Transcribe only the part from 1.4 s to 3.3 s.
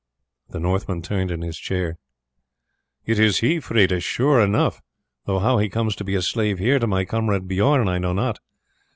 his chair. "It